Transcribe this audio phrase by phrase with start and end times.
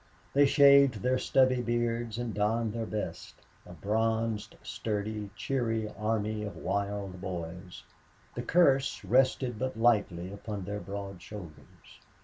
[0.33, 3.35] They shaved their stubby beards and donned their best
[3.67, 7.83] a bronzed, sturdy, cheery army of wild boys.
[8.33, 11.99] The curse rested but lightly upon their broad shoulders.